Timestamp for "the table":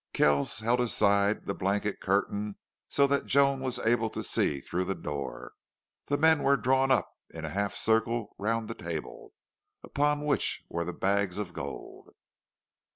8.67-9.33